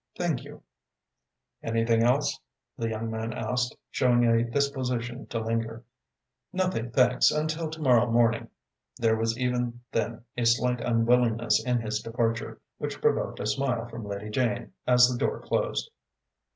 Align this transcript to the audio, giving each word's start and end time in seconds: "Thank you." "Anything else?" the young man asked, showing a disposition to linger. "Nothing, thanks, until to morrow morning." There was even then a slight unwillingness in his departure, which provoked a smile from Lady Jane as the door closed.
"Thank 0.17 0.43
you." 0.43 0.63
"Anything 1.61 2.01
else?" 2.01 2.39
the 2.75 2.89
young 2.89 3.11
man 3.11 3.31
asked, 3.33 3.77
showing 3.91 4.25
a 4.25 4.43
disposition 4.43 5.27
to 5.27 5.37
linger. 5.39 5.83
"Nothing, 6.51 6.89
thanks, 6.89 7.29
until 7.29 7.69
to 7.69 7.79
morrow 7.79 8.09
morning." 8.09 8.49
There 8.97 9.15
was 9.15 9.37
even 9.37 9.81
then 9.91 10.23
a 10.35 10.47
slight 10.47 10.81
unwillingness 10.81 11.63
in 11.63 11.81
his 11.81 12.01
departure, 12.01 12.59
which 12.79 12.99
provoked 12.99 13.41
a 13.41 13.45
smile 13.45 13.87
from 13.89 14.03
Lady 14.07 14.31
Jane 14.31 14.73
as 14.87 15.07
the 15.07 15.19
door 15.19 15.39
closed. 15.39 15.91